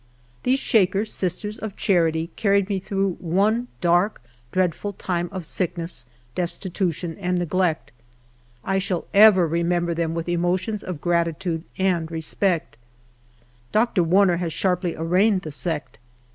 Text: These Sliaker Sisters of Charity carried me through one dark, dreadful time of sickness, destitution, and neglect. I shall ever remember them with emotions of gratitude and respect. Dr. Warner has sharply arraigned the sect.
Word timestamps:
These 0.41 0.59
Sliaker 0.59 1.07
Sisters 1.07 1.59
of 1.59 1.75
Charity 1.75 2.31
carried 2.35 2.69
me 2.69 2.79
through 2.79 3.17
one 3.19 3.67
dark, 3.81 4.19
dreadful 4.51 4.93
time 4.93 5.29
of 5.31 5.45
sickness, 5.45 6.07
destitution, 6.33 7.15
and 7.19 7.37
neglect. 7.37 7.91
I 8.63 8.79
shall 8.79 9.05
ever 9.13 9.45
remember 9.47 9.93
them 9.93 10.15
with 10.15 10.27
emotions 10.27 10.81
of 10.81 11.01
gratitude 11.01 11.65
and 11.77 12.09
respect. 12.09 12.77
Dr. 13.71 14.01
Warner 14.01 14.37
has 14.37 14.51
sharply 14.51 14.95
arraigned 14.95 15.43
the 15.43 15.51
sect. 15.51 15.99